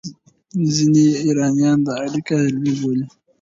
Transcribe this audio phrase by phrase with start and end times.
[0.73, 3.05] ځینې ایرانیان دا اړیکه عملي بولي.